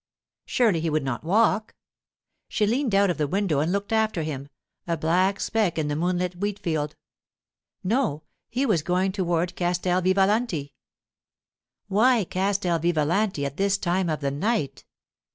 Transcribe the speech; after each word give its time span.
Surely 0.47 0.79
he 0.79 0.89
would 0.89 1.03
not 1.03 1.23
walk. 1.23 1.75
She 2.47 2.65
leaned 2.65 2.95
out 2.95 3.11
of 3.11 3.19
the 3.19 3.27
window 3.27 3.59
and 3.59 3.71
looked 3.71 3.93
after 3.93 4.23
him, 4.23 4.49
a 4.87 4.97
black 4.97 5.39
speck 5.39 5.77
in 5.77 5.89
the 5.89 5.95
moonlit 5.95 6.37
wheat 6.37 6.57
field. 6.57 6.95
No, 7.83 8.23
he 8.49 8.65
was 8.65 8.81
going 8.81 9.11
toward 9.11 9.55
Castel 9.55 10.01
Vivalanti. 10.01 10.73
Why 11.87 12.23
Castel 12.23 12.79
Vivalanti 12.79 13.45
at 13.45 13.57
this 13.57 13.77
time 13.77 14.09
of 14.09 14.21
the 14.21 14.31
night? 14.31 14.85